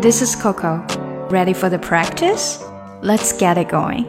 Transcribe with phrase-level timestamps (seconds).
[0.00, 0.82] This is Coco.
[1.30, 2.62] Ready for the practice?
[3.02, 4.06] Let's get it going.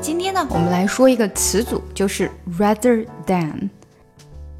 [0.00, 3.68] 今天呢，我们来说一个词组，就是 rather than。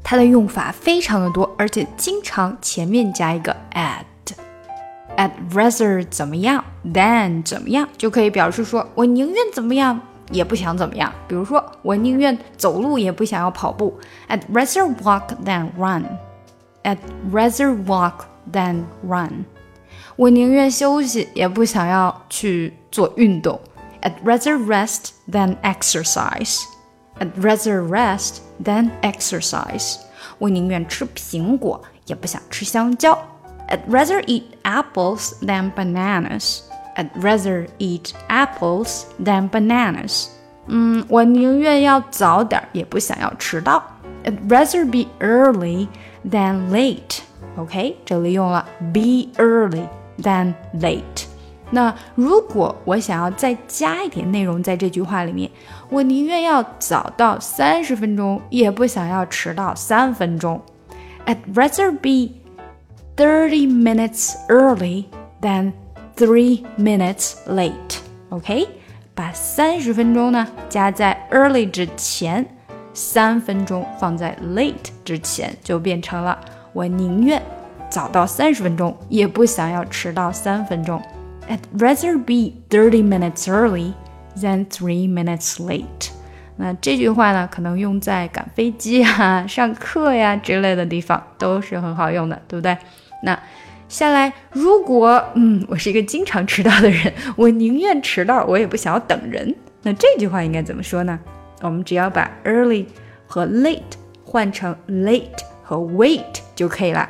[0.03, 9.99] 它的用法非常的多，而且经常前面加一个 at。at rather 怎么样，than 怎么样，就可以表示说我宁愿怎么样，
[10.31, 11.13] 也不想怎么样。
[11.27, 13.99] 比如说，我宁愿走路，也不想要跑步。
[14.29, 16.05] I'd rather walk than run.
[16.83, 16.99] I'd
[17.31, 19.45] rather walk than run.
[20.15, 23.59] 我宁愿休息，也不想要去做运动。
[24.01, 26.59] I'd rather rest than exercise.
[27.19, 29.97] I'd rather rest than exercise.
[30.37, 33.17] 我宁愿吃苹果，也不想吃香蕉。
[33.67, 36.61] I'd rather eat apples than bananas.
[36.95, 40.27] I'd rather eat apples than bananas.
[40.67, 43.83] 嗯，我宁愿要早点，也不想要迟到。
[44.23, 45.87] I'd rather be early
[46.29, 47.19] than late.
[47.57, 49.87] OK，这里用了 be early
[50.22, 51.24] than late。
[51.70, 55.50] 那如果我想要再加一点内容在这句话里面，
[55.88, 60.60] 我宁愿要早到三十分钟，也不想要迟到三分钟。
[61.26, 62.34] I'd rather be
[63.16, 65.06] thirty minutes early
[65.40, 65.72] than
[66.14, 67.98] three minutes late.
[68.28, 68.68] OK，
[69.14, 72.46] 把三十分钟呢加在 early 之前，
[72.92, 76.38] 三分钟放在 late 之前，就变成了
[76.72, 77.42] 我宁愿
[77.94, 81.00] 早到三十分钟，也不想要迟到三分钟。
[81.48, 83.92] I'd rather be thirty minutes early
[84.36, 86.10] than three minutes late。
[86.56, 92.76] 那这句话呢，可能用在赶飞机啊、上课呀之类的地方都是很好用的，对不对？
[93.22, 93.40] 那
[93.88, 99.54] 下来，如果嗯，我是一个经常迟到的人，我宁愿迟到，我也不想要等人。
[99.84, 101.16] 那这句话应该怎么说呢？
[101.62, 102.86] 我们只要把 early
[103.28, 103.82] 和 late
[104.24, 107.08] 换成 late 和 wait 就可以了。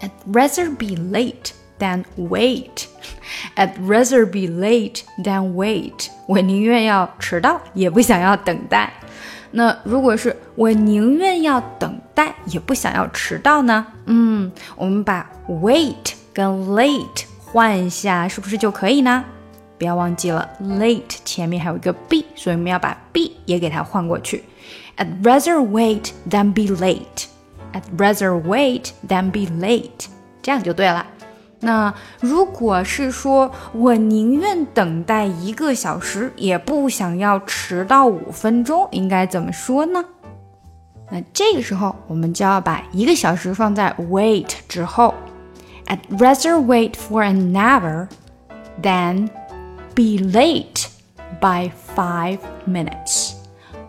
[0.00, 2.86] I'd rather be late than wait.
[3.56, 6.08] I'd rather be late than wait.
[6.26, 8.92] 我宁愿要迟到，也不想要等待。
[9.52, 13.86] 那如果是我宁愿要等待，也不想要迟到呢？
[14.06, 19.24] 嗯，我们把 wait 跟 late 换一下，是不是就可以呢？
[19.78, 24.44] 不要忘记了，late 前面还有一个 be，所以我们要把 be 也给它换过去。
[24.96, 27.26] I'd rather wait than be late.
[27.76, 30.06] I'd rather wait than be late.
[30.40, 31.04] 这样就对了。
[31.60, 40.02] 那如果是说我宁愿等待一个小时，也不想要迟到五分钟，应该怎么说呢？
[41.10, 45.14] 那这个时候我们就要把一个小时放在 wait 之后。
[45.86, 48.08] I'd rather wait for an hour
[48.82, 49.28] than
[49.94, 50.86] be late
[51.40, 53.34] by five minutes。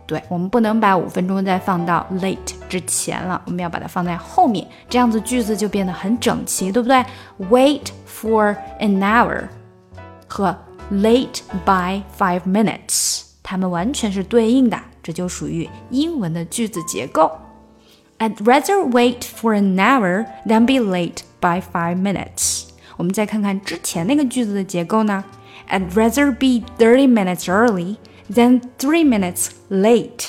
[0.05, 2.56] 对，我们不能把五分钟再放到 late。
[2.68, 7.04] 之前了，我们要把它放在后面，这样子句子就变得很整齐，对不对？
[7.50, 9.48] Wait for an hour
[10.26, 10.56] 和
[10.90, 17.30] late by five minutes，它们完全是对应的，这就属于英文的句子结构。
[18.18, 22.64] I'd rather wait for an hour than be late by five minutes。
[22.96, 25.24] 我们再看看之前那个句子的结构呢？
[25.68, 27.96] I'd rather be thirty minutes early
[28.32, 30.28] than three minutes late。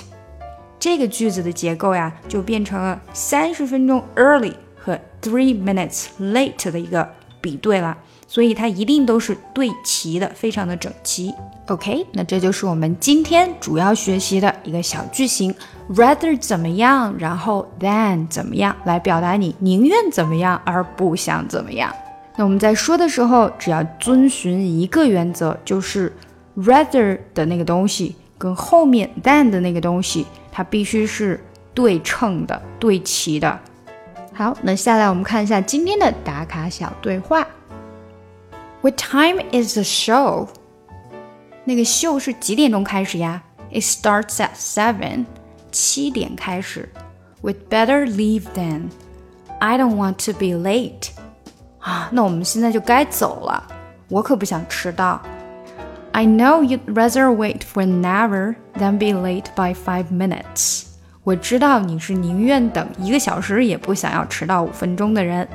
[0.78, 7.08] 这个句子的结构呀，就变成了三十分钟 early 和 three minutes late 的一个
[7.40, 7.96] 比对了，
[8.26, 11.34] 所以它一定都是对齐的，非常的整齐。
[11.66, 15.54] OK，那这就是我们今天主要学习的一个小句型
[15.90, 21.92] ，rather 怎么样，然后 than 怎么样，来表达你宁愿怎么样而不想怎么样。
[22.36, 26.10] 那我们在说的时候，只要遵循一个原则，就是
[26.56, 30.25] rather 的那个东西跟后面 than 的那个东西。
[30.51, 33.59] 它必须是对称的、对齐的。
[34.33, 37.47] 好，那下来我们看一下今天的打卡小对话。
[38.81, 40.47] What time is the show？
[41.63, 43.41] 那个秀是几点钟开始呀？
[43.71, 45.25] It starts at seven，
[45.71, 46.89] 七点开始。
[47.41, 48.89] We'd better leave then.
[49.59, 51.09] I don't want to be late.
[51.79, 53.65] 啊，那我们现在就该走了。
[54.09, 55.19] 我可不想迟到。
[56.11, 60.85] I know you'd rather wait for an hour than be late by five minutes.
[61.23, 65.47] 我知道你是宁愿等一个小时也不想要迟到五分钟的人。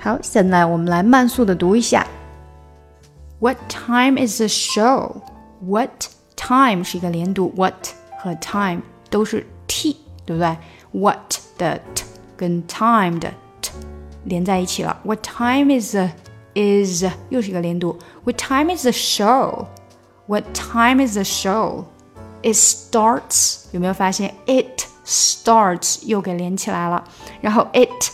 [0.00, 2.06] 好，现在我们来慢速的读一下。
[3.38, 5.22] What time is the show?
[5.60, 7.88] What time 是一个连读，what
[8.18, 9.96] 和 time 都是 t，
[10.26, 10.56] 对不对？
[10.92, 12.04] What 的 t
[12.36, 13.72] 跟 time 的 t
[14.24, 14.98] 连在一起了。
[15.04, 16.10] What time is the
[16.54, 17.98] is 又是一个连读。
[18.24, 19.66] What time is the show?
[20.26, 21.84] What time is the show?
[22.42, 27.04] It starts 有没有发现 it starts 又给连起来了？
[27.40, 28.10] 然后 it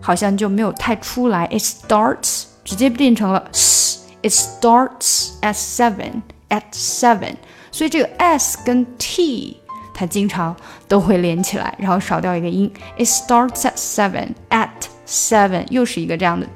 [0.00, 1.46] 好像就没有太出来。
[1.48, 7.36] It starts 直接变成了 s。It starts at seven at seven，
[7.70, 9.60] 所以这个 s 跟 t
[9.94, 10.56] 它经常
[10.88, 12.72] 都会连起来，然后少掉一个音。
[12.96, 14.70] It starts at seven at
[15.06, 16.48] seven 又是一个这样的。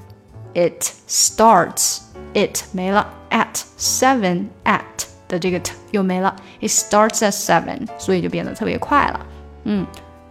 [0.54, 1.98] It starts
[2.34, 4.81] it 没了 ，at seven at
[5.27, 6.33] 的这个 t 又没了。
[6.61, 9.25] It starts at seven，所以就变得特别快了。
[9.65, 9.85] 嗯，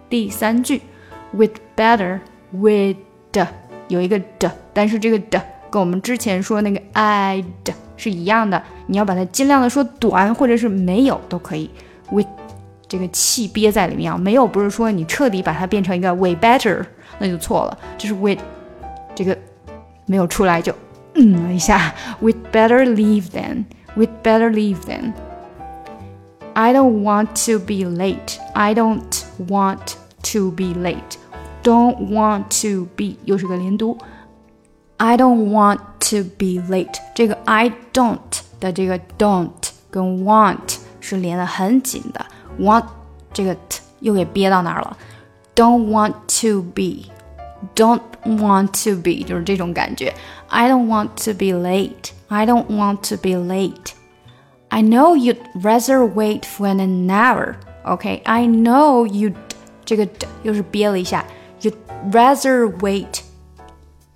[0.08, 0.80] 第三句
[1.32, 2.20] ，with better
[2.50, 2.96] with
[3.88, 11.70] 有一个的，但是这个的跟我们之前说那个 I 的是一样的，你要把它尽量的说短，或者是没有都可以。
[12.10, 12.26] with
[12.86, 16.84] 这个气憋在里面啊，没有不是说你彻底把它变成一个 way better，
[17.18, 18.38] 那就错了，就是 with
[19.14, 19.36] 这个
[20.06, 20.72] 没有出来就
[21.15, 21.93] 嗯了一下。
[22.21, 23.65] with better leave than
[23.95, 28.37] with better leave than。I don't want to be late.
[28.53, 29.03] I don't
[29.47, 29.95] want
[30.33, 31.17] to be late.
[31.63, 33.97] Don't want to be 又是个连读。
[34.97, 36.95] I don't want to be late。
[37.15, 38.19] 这个 I don't
[38.59, 39.51] 的这个 don't
[39.89, 42.25] 跟 want 是连得很紧的，
[42.59, 42.85] want
[43.31, 44.97] 这个 t 又给憋到哪儿了？
[45.55, 47.09] Don't want to be。
[47.75, 50.13] Don't want to be 就是这种感觉。
[50.47, 52.11] I don't want to be late.
[52.27, 53.93] I don't want to be late.
[54.69, 57.55] I know you'd rather wait for an hour.
[57.85, 59.35] Okay, I know you'd
[59.83, 60.07] 这个
[60.43, 61.25] 又是憋了一下。
[61.61, 61.75] You'd
[62.11, 63.21] rather wait.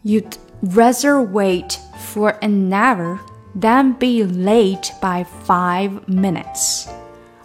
[0.04, 0.34] You'd
[0.64, 1.78] rather wait
[2.14, 3.20] for an hour
[3.60, 6.88] than be late by five minutes.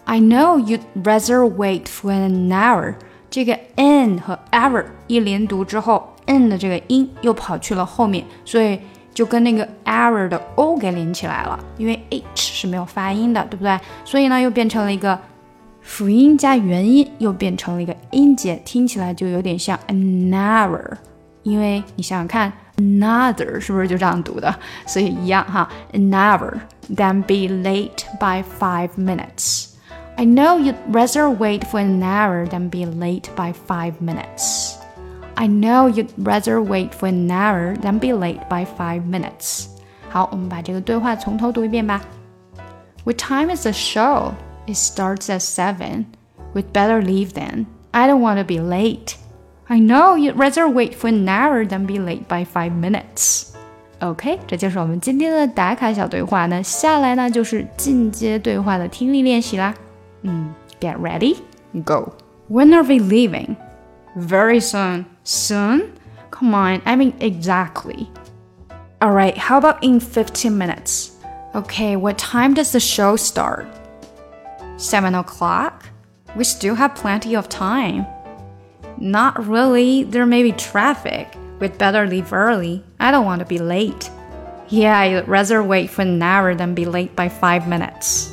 [0.04, 2.96] I know you'd rather wait for an hour.
[3.33, 8.79] 这个 n 和 ever 一连读之后，n 的这个音又跑去了后面，所以
[9.11, 11.59] 就跟那个 hour 的 o 给连起来了。
[11.79, 13.79] 因为 h 是没有发音的，对不对？
[14.05, 15.19] 所以呢，又变成了一个
[15.81, 20.91] 辅音加元音，又变成了一个音节，听起来就有点像 an hour。
[21.41, 24.55] 因为你想想看，another 是不是就这样读的？
[24.85, 26.53] 所以一样哈，never
[26.95, 29.72] then be late by five minutes。
[30.16, 34.74] I know you'd rather wait for an hour than be late by five minutes.
[35.36, 39.66] I know you'd rather wait for an hour than be late by five minutes.
[40.10, 42.00] 好，我们把这个对话从头读一遍吧。
[43.04, 44.32] What time is the show?
[44.66, 46.06] It starts at seven.
[46.52, 47.66] We'd better leave then.
[47.92, 49.14] I don't want to be late.
[49.66, 53.50] I know you'd rather wait for an hour than be late by five minutes.
[54.00, 56.46] OK，这就是我们今天的打卡小对话。
[56.46, 59.74] 那下来呢，就是进阶对话的听力练习啦。
[60.23, 61.41] Mm, get ready,
[61.83, 62.15] go.
[62.47, 63.57] When are we leaving?
[64.15, 65.05] Very soon.
[65.23, 65.97] Soon?
[66.31, 68.09] Come on, I mean exactly.
[69.01, 71.17] Alright, how about in 15 minutes?
[71.55, 73.67] Okay, what time does the show start?
[74.77, 75.89] 7 o'clock?
[76.35, 78.07] We still have plenty of time.
[78.97, 81.35] Not really, there may be traffic.
[81.59, 82.83] We'd better leave early.
[82.99, 84.09] I don't want to be late.
[84.69, 88.32] Yeah, I'd rather wait for an hour than be late by 5 minutes.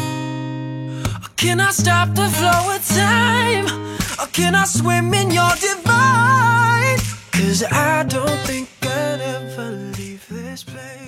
[1.41, 3.65] Can I stop the flow of time?
[4.19, 6.99] Or can I swim in your divine?
[7.31, 11.00] Cause I don't think I'd ever leave this place.